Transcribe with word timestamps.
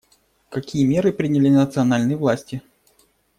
Какие 0.49 0.83
меры 0.83 1.13
приняли 1.13 1.49
национальные 1.49 2.17
власти? 2.17 2.63